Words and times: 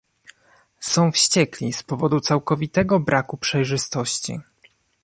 Są 0.79 1.11
wściekli 1.11 1.73
z 1.73 1.83
powodu 1.83 2.19
całkowitego 2.19 2.99
braku 2.99 3.37
przejrzystości 3.37 4.39